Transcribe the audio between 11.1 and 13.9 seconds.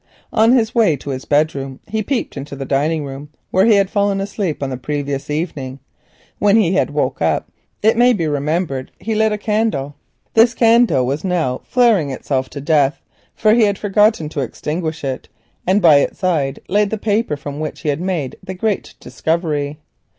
now flaring itself to death, for he had